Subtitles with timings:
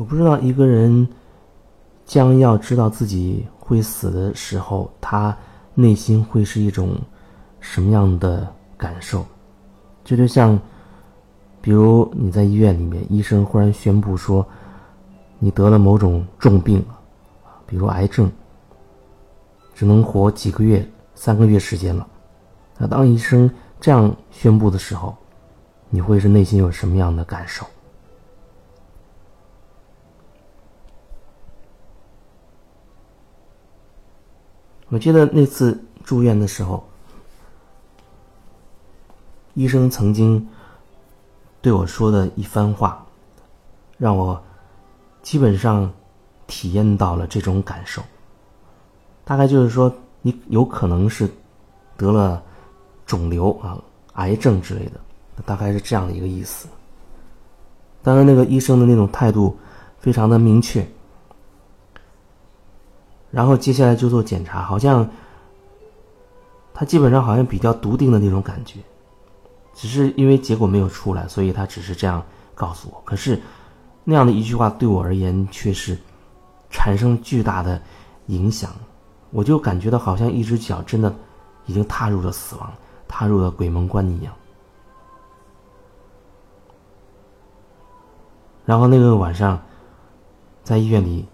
[0.00, 1.06] 我不知道一个人
[2.06, 5.36] 将要知道自己会死的时候，他
[5.74, 6.96] 内心会是一种
[7.60, 9.22] 什么样的感受？
[10.02, 10.58] 这就像，
[11.60, 14.44] 比如你在医院里面，医生忽然宣布说
[15.38, 16.82] 你得了某种重病，
[17.66, 18.32] 比如癌症，
[19.74, 20.82] 只能活几个月、
[21.14, 22.08] 三个月时间了。
[22.78, 25.14] 那当医生这样宣布的时候，
[25.90, 27.66] 你会是内心有什么样的感受？
[34.90, 36.84] 我记得那次住院的时候，
[39.54, 40.46] 医生曾经
[41.62, 43.06] 对我说的一番话，
[43.98, 44.42] 让我
[45.22, 45.88] 基本上
[46.48, 48.02] 体验到了这种感受。
[49.24, 51.30] 大概就是说，你有可能是
[51.96, 52.42] 得了
[53.06, 53.78] 肿瘤啊、
[54.14, 55.00] 癌症之类的，
[55.46, 56.66] 大概是这样的一个意思。
[58.02, 59.56] 当然，那个医生的那种态度
[60.00, 60.84] 非常的明确。
[63.30, 65.08] 然后接下来就做检查，好像
[66.74, 68.80] 他基本上好像比较笃定的那种感觉，
[69.72, 72.20] 只是因为结果没有出来，所以他只是这样
[72.56, 73.00] 告诉我。
[73.04, 73.40] 可是
[74.02, 75.96] 那样的一句话对我而言却是
[76.70, 77.80] 产生巨大的
[78.26, 78.70] 影响，
[79.30, 81.14] 我就感觉到好像一只脚真的
[81.66, 82.72] 已经踏入了死亡，
[83.06, 84.34] 踏入了鬼门关一样。
[88.64, 89.60] 然后那个晚上
[90.64, 91.24] 在医院里。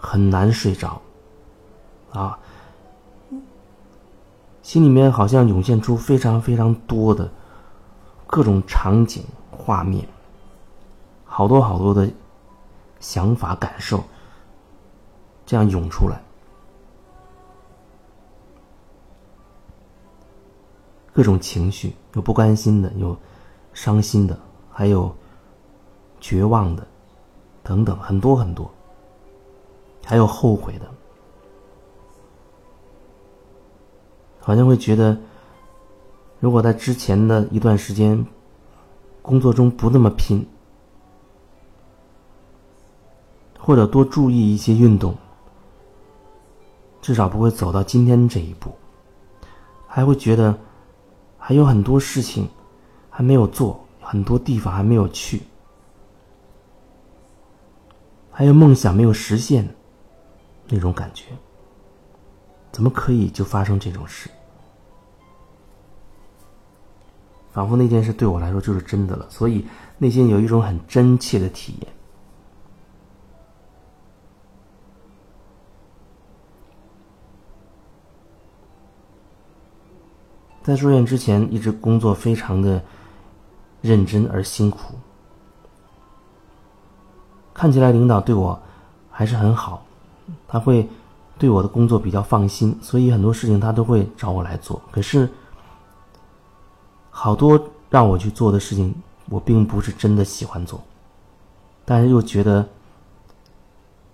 [0.00, 1.02] 很难睡着，
[2.12, 2.38] 啊，
[4.62, 7.28] 心里面好像涌现出非常非常多的
[8.26, 10.06] 各种场景画面，
[11.24, 12.08] 好多好多的
[13.00, 14.02] 想法感受，
[15.44, 16.22] 这样涌出来，
[21.12, 23.16] 各种情绪，有不甘心的，有
[23.74, 24.38] 伤心的，
[24.70, 25.12] 还有
[26.20, 26.86] 绝望的，
[27.64, 28.70] 等等，很多很多。
[30.08, 30.88] 还有后悔的，
[34.40, 35.14] 好像会觉得，
[36.40, 38.24] 如果在之前的一段时间
[39.20, 40.48] 工作中不那么拼，
[43.58, 45.14] 或者多注意一些运动，
[47.02, 48.72] 至少不会走到今天这一步。
[49.86, 50.58] 还会觉得
[51.36, 52.48] 还有很多事情
[53.10, 55.42] 还没有做，很多地方还没有去，
[58.30, 59.68] 还有梦想没有实现。
[60.68, 61.24] 那种感觉，
[62.70, 64.30] 怎么可以就发生这种事？
[67.50, 71.92] 仿佛那件事对我来说就是真的了，所以内心有一种很真切的体验。
[80.62, 82.84] 在住院之前，一直工作非常的
[83.80, 84.94] 认真而辛苦，
[87.54, 88.60] 看起来领导对我
[89.10, 89.82] 还是很好。
[90.46, 90.88] 他会
[91.38, 94.80] 对我的工作比较放心，所以很多事情他都会找我来做。
[94.90, 95.28] 可是，
[97.10, 98.94] 好多让我去做的事情，
[99.28, 100.80] 我并不是真的喜欢做，
[101.84, 102.66] 但是又觉得，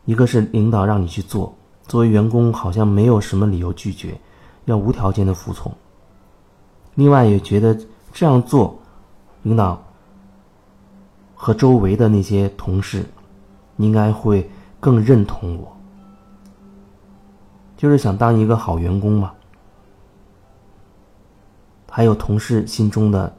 [0.05, 1.55] 一个是领导让你去做，
[1.87, 4.19] 作为员工好像没有什么理由拒绝，
[4.67, 5.73] 要无条件的服从。
[6.95, 7.77] 另外也觉得
[8.13, 8.79] 这样做，
[9.43, 9.83] 领导
[11.35, 13.05] 和周围的那些同事
[13.79, 14.49] 应该会
[14.79, 15.74] 更认同我。
[17.77, 19.35] 就是想当一个好员工嘛，
[21.91, 23.35] 还有同事心中的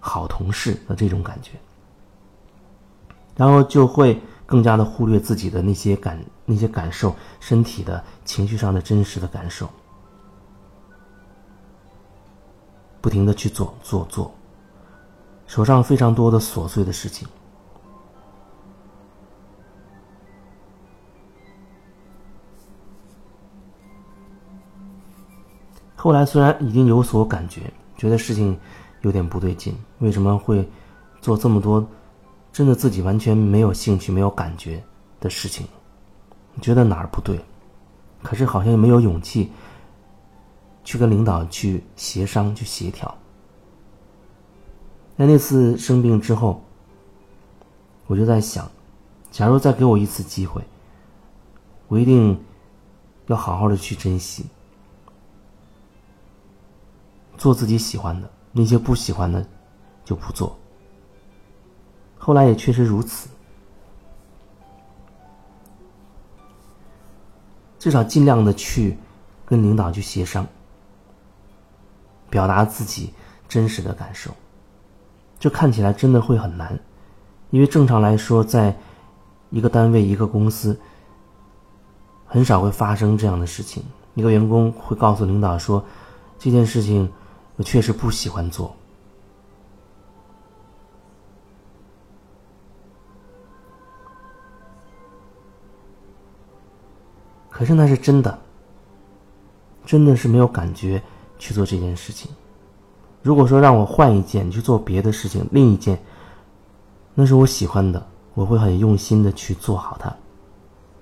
[0.00, 1.52] 好同事的这种感觉，
[3.36, 9.68] 然后就会更加的忽略自己的那些感、那些感受、身体的情绪上的真实的感受，
[13.00, 14.32] 不停的去做做做，
[15.46, 17.26] 手上非常多的琐碎的事情。
[26.04, 27.62] 后来虽然已经有所感觉，
[27.96, 28.54] 觉得事情
[29.00, 30.68] 有点不对劲，为什么会
[31.22, 31.82] 做这么多
[32.52, 34.84] 真的自己完全没有兴趣、没有感觉
[35.18, 35.66] 的事情？
[36.60, 37.40] 觉得哪儿不对，
[38.22, 39.50] 可是好像又没有勇气
[40.84, 43.16] 去跟领导去协商、去协调。
[45.16, 46.62] 在那次生病之后，
[48.08, 48.70] 我就在想，
[49.30, 50.60] 假如再给我一次机会，
[51.88, 52.38] 我一定
[53.28, 54.44] 要好好的去珍惜。
[57.36, 59.46] 做自己喜欢的，那些不喜欢的
[60.04, 60.58] 就不做。
[62.16, 63.28] 后来也确实如此，
[67.78, 68.96] 至少尽量的去
[69.44, 70.46] 跟领导去协商，
[72.30, 73.12] 表达自己
[73.48, 74.30] 真实的感受。
[75.38, 76.78] 这看起来真的会很难，
[77.50, 78.74] 因为正常来说，在
[79.50, 80.80] 一个单位、一个公司，
[82.24, 83.84] 很少会发生这样的事情。
[84.14, 85.84] 一个员工会告诉领导说
[86.38, 87.12] ：“这件事情
[87.56, 88.74] 我确实不喜欢做。”
[97.50, 98.36] 可是那是真的，
[99.86, 101.00] 真的是没有感觉
[101.38, 102.28] 去做这件事情。
[103.22, 106.02] 如果说让我换一件去做别的事情，另一件，
[107.14, 108.04] 那是我喜欢的，
[108.34, 110.12] 我会很用心的去做好它。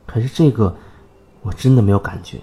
[0.07, 0.77] 可是这个，
[1.41, 2.39] 我真的没有感觉。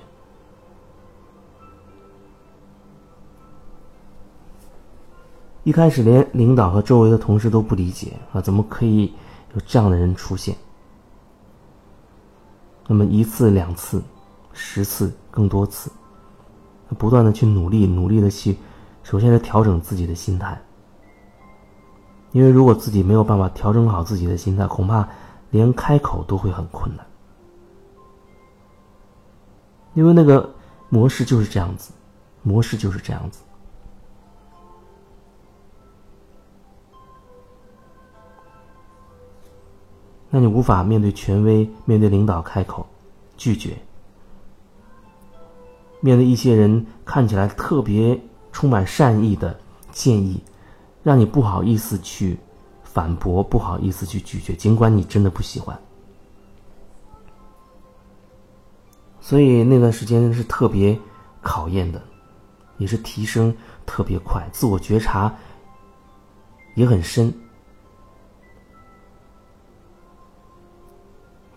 [5.70, 9.14] 一开始连领导和周围的同事都不理解啊，怎么可以
[9.54, 10.56] 有这样的人出现？
[12.88, 14.02] 那么一次两次，
[14.52, 15.92] 十次更多次，
[16.98, 18.58] 不断的去努力，努力的去，
[19.04, 20.60] 首先是调整自己的心态。
[22.32, 25.08] 因为如果自己没有办法调整好自己的心态，恐怕
[25.52, 27.06] 连开口都会很困难。
[29.94, 30.52] 因为那个
[30.90, 31.94] 模式就是这样子，
[32.42, 33.44] 模式就是这样子。
[40.30, 42.86] 那你无法面对权威、面对领导开口
[43.36, 43.76] 拒绝，
[46.02, 48.20] 面对一些人看起来特别
[48.52, 49.60] 充满善意的
[49.92, 50.40] 建议，
[51.02, 52.38] 让你不好意思去
[52.84, 55.80] 反驳，不好意思去拒绝，尽管你真的不喜欢。
[59.20, 60.98] 所以那段时间是特别
[61.42, 62.02] 考验的，
[62.78, 63.56] 也是提升
[63.86, 65.36] 特别快，自我觉察
[66.76, 67.34] 也很深。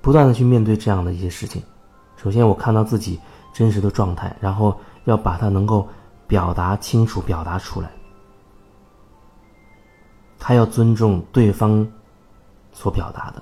[0.02, 1.62] 不断的去面对这样的一些事情，
[2.16, 3.20] 首先我看到自己
[3.52, 5.88] 真实的状态，然后要把它能够
[6.26, 7.88] 表达清楚、表达出来。
[10.40, 11.86] 他要尊重对方
[12.72, 13.40] 所表达的。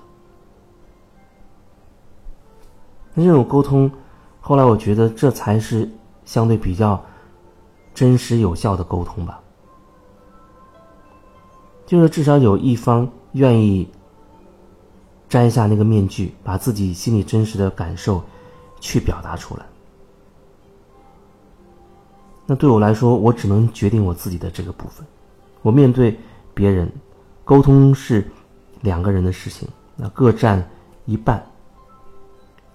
[3.14, 3.90] 那这种沟通，
[4.38, 5.90] 后来我觉得这才是
[6.26, 7.02] 相对比较
[7.94, 9.40] 真实有效的沟通吧，
[11.86, 13.90] 就是至少有一方愿意。
[15.30, 18.22] 摘下那个面具，把自己心里真实的感受
[18.80, 19.64] 去表达出来。
[22.46, 25.06] 那对我来说，我只能决定我自己的这个部分。
[25.62, 26.18] 我面对
[26.52, 26.90] 别人，
[27.44, 28.28] 沟通是
[28.80, 30.68] 两个人的事情，那各占
[31.04, 31.40] 一半。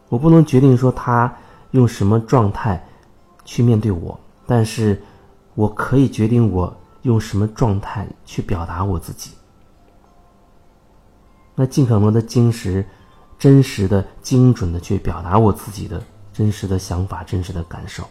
[0.08, 1.36] 我不能决定说他
[1.72, 2.82] 用什么状态
[3.44, 4.18] 去面对我，
[4.48, 5.02] 但是
[5.56, 9.32] 我可以决定我用什么状态去表达我自己。
[11.56, 12.86] 那尽可能的精实、
[13.40, 16.04] 真实的、精准的去表达我自己的
[16.34, 18.04] 真实的想法、真实的感受，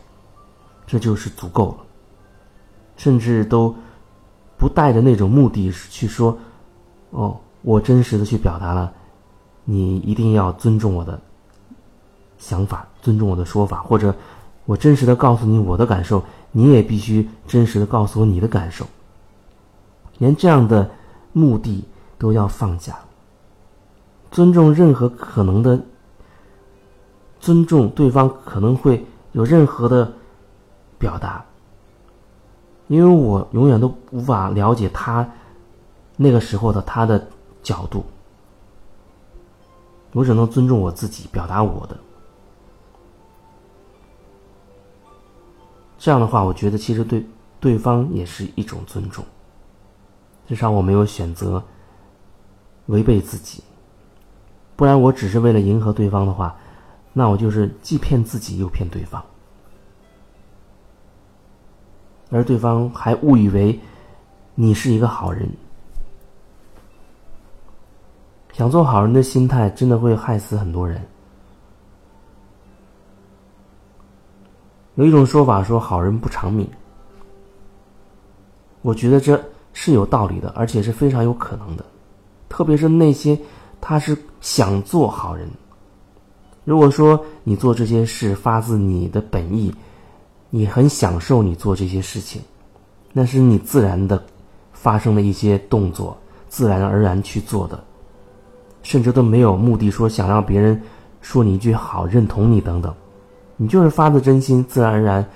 [0.86, 1.76] 这就是足够了。
[2.96, 3.74] 甚至都
[4.56, 6.38] 不带着那种目的去说
[7.10, 8.92] ：“哦，我真实的去表达了，
[9.64, 11.20] 你一定要尊重我的
[12.38, 14.14] 想法，尊重我的说法，或者
[14.64, 18.86] 我真实的告诉你我的感受，你也必须真实的告诉我你的感受。”
[20.18, 20.88] 连这样的
[21.32, 21.84] 目的
[22.16, 22.96] 都要放下。
[24.34, 25.80] 尊重任何可能的，
[27.38, 30.12] 尊重对方可能会有任何的
[30.98, 31.44] 表达，
[32.88, 35.24] 因为我永远都无法了解他
[36.16, 37.24] 那个时候的他的
[37.62, 38.04] 角度，
[40.10, 41.96] 我只能尊重我自己，表达我的。
[45.96, 47.24] 这样的话，我觉得其实对
[47.60, 49.24] 对方也是一种尊重，
[50.48, 51.62] 至少我没有选择
[52.86, 53.62] 违背自己。
[54.76, 56.56] 不然，我只是为了迎合对方的话，
[57.12, 59.24] 那我就是既骗自己又骗对方，
[62.30, 63.78] 而对方还误以为
[64.56, 65.48] 你是一个好人。
[68.52, 71.00] 想做好人的心态，真的会害死很多人。
[74.96, 76.68] 有一种说法说好人不长命，
[78.82, 79.40] 我觉得这
[79.72, 81.84] 是有道理的，而且是非常有可能的，
[82.48, 83.38] 特别是那些。
[83.86, 85.46] 他是想做好人。
[86.64, 89.70] 如果说你做这些事发自你的本意，
[90.48, 92.40] 你很享受你做这些事情，
[93.12, 94.24] 那是你自然的
[94.72, 96.16] 发生的一些动作，
[96.48, 97.84] 自然而然去做的，
[98.82, 100.80] 甚至都没有目的说想让别人
[101.20, 102.94] 说你一句好、认同你等等，
[103.58, 105.28] 你就是发自真心、自然而然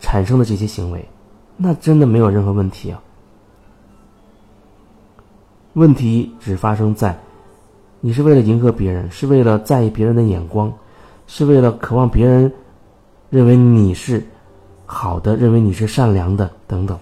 [0.00, 1.06] 产生的这些行为，
[1.58, 2.98] 那真的没有任何问题啊。
[5.74, 7.14] 问题只发生在。
[8.06, 10.70] 你是为了迎合别人，是为了在意别人的眼光，
[11.26, 12.52] 是为了渴望别人
[13.30, 14.22] 认为你是
[14.84, 16.98] 好的，认为你是善良的等等。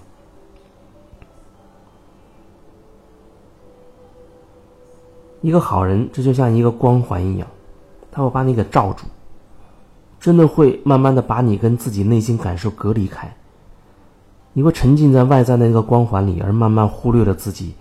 [5.41, 7.45] 一个好人，这就像一个光环一样，
[8.09, 9.05] 他会把你给罩住，
[10.21, 13.29] 真的会慢慢的把你跟自己内心感受隔离开。
[14.53, 17.73] 你会沉浸在外在的那个光环里，而慢慢忽略了自己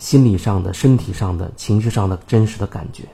[0.00, 3.04] 心理上的、身体上的、情绪上的真实的感觉。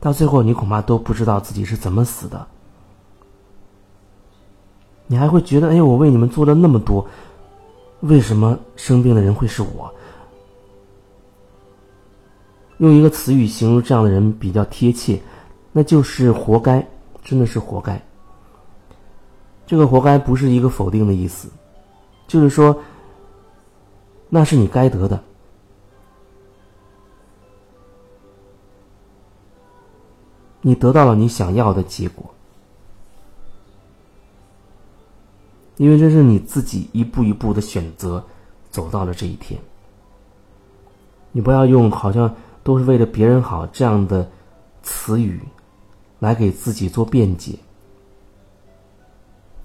[0.00, 2.46] 到最后，你恐怕都不知道自己是怎么死的。
[5.06, 7.06] 你还会觉得，哎，我为你们做了那么多，
[8.00, 9.90] 为什么生病的人会是我？
[12.78, 15.20] 用一个词语形容这样的人比较贴切，
[15.72, 16.86] 那就是活该，
[17.24, 18.00] 真的是活该。
[19.66, 21.48] 这个“活该”不是一个否定的意思，
[22.26, 22.74] 就是说，
[24.28, 25.22] 那是你该得的，
[30.60, 32.26] 你得到了你想要的结果，
[35.78, 38.22] 因为这是你自己一步一步的选择，
[38.70, 39.58] 走到了这一天。
[41.32, 44.28] 你不要用好像都是为了别人好这样的
[44.82, 45.40] 词语
[46.18, 47.58] 来给自己做辩解。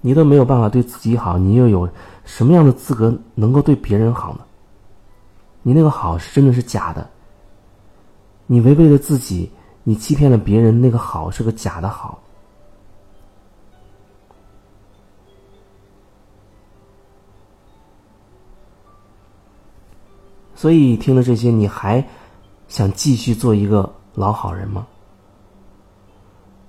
[0.00, 1.88] 你都没有办法对自己好，你又有
[2.24, 4.40] 什么样的资格能够对别人好呢？
[5.66, 7.08] 你那个好是真的是假的，
[8.46, 9.50] 你违背了自己，
[9.82, 12.20] 你欺骗了别人，那个好是个假的好。
[20.54, 22.06] 所以听了这些，你还
[22.68, 24.86] 想继续做一个老好人吗？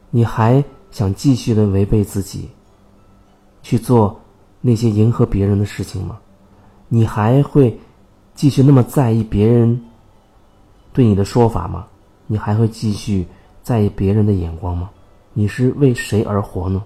[0.10, 2.50] 你还想继续的违背自己？
[3.62, 4.18] 去做
[4.62, 6.18] 那些迎合别人的事情吗？
[6.88, 7.78] 你还会
[8.36, 9.82] 继续那么在意别人
[10.94, 11.88] 对你的说法吗？
[12.28, 13.26] 你还会继续
[13.64, 14.92] 在意别人的眼光吗？
[15.34, 16.84] 你是为谁而活呢？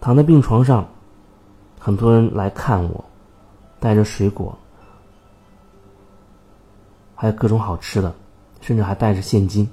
[0.00, 0.88] 躺在病床上，
[1.78, 3.04] 很多人来看我，
[3.78, 4.56] 带着水果，
[7.14, 8.14] 还有各种好吃的，
[8.60, 9.68] 甚至还带着现金，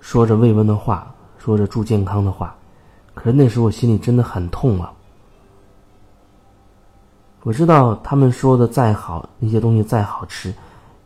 [0.00, 1.12] 说着慰问的话。
[1.38, 2.56] 说着祝健康的话，
[3.14, 4.92] 可是那时候我心里真的很痛啊！
[7.46, 10.52] 我知道他们说的再好，那些东西再好吃，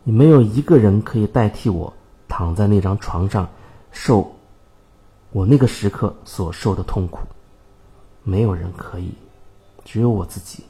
[0.04, 1.92] 也没有一个人可以代替我
[2.28, 3.46] 躺在那张床上，
[3.92, 4.26] 受
[5.32, 7.18] 我那个时刻所受的痛苦，
[8.22, 9.12] 没有人可以，
[9.84, 10.64] 只有我自己。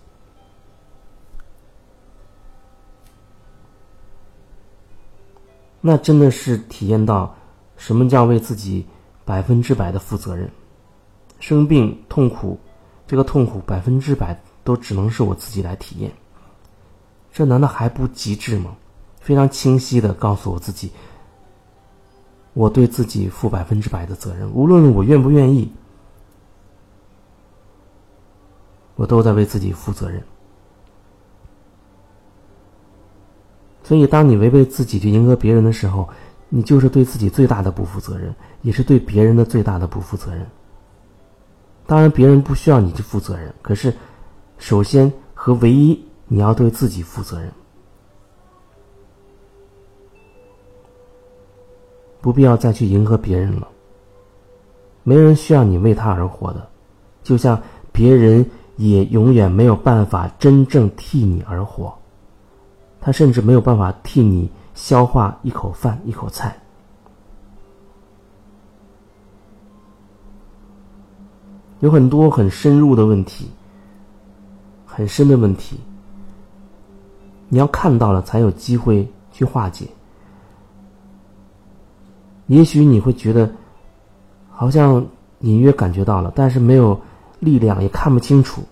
[5.81, 7.33] 那真的是体验到
[7.77, 8.85] 什么叫为自己。
[9.23, 10.51] 百分之百的负责任，
[11.39, 12.59] 生病痛苦，
[13.07, 14.37] 这个痛苦百分之百
[14.71, 16.13] 都只能是我自己来体验。
[17.33, 18.77] 这难道还不极致吗？
[19.21, 20.93] 非常清晰的告诉我自己，
[22.55, 25.73] 我对自己负百分之百的责任，无论我愿不愿意，
[28.95, 30.23] 我都在为自己负责任。
[33.83, 36.09] 所以，当你违背自己去迎合别人的时候，
[36.49, 40.47] 你就是对自己最大的不负责任，也是对别人的最大的不负责任。
[41.87, 43.93] 当然，别人不需要你去负责任，可是，
[44.61, 47.51] 首先和唯一，你要对自己负责任。
[52.21, 53.67] 不必要再去迎合别人了。
[55.03, 56.69] 没人需要你为他而活的，
[57.25, 61.93] 就像别人也永远没有办法真正替你而活，
[63.01, 64.49] 他甚至没有办法替你。
[64.73, 66.57] 消化一口饭一口菜，
[71.81, 73.51] 有很多很深入的问题，
[74.93, 75.79] 很深的问题，
[77.49, 79.87] 你要看到了才有机会去化解。
[82.49, 83.49] 也许你会觉得，
[84.51, 85.07] 好像
[85.41, 87.01] 隐约感觉到了，但是没有
[87.39, 88.63] 力量，也看不清楚。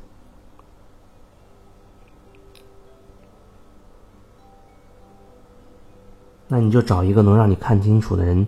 [6.48, 8.44] 那你就找一个能让你看清楚的人，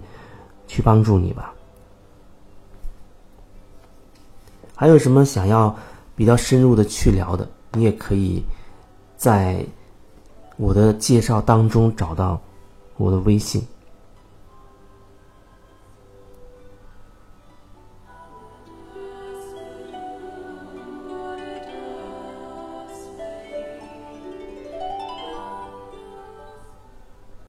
[0.67, 1.55] 去帮助你吧。
[4.75, 5.75] 还有什么想要
[6.17, 8.43] 比较深入的去聊的，你也可以
[9.17, 9.65] 在
[10.57, 12.41] 我的介绍当中找到
[12.97, 13.67] 我的微信。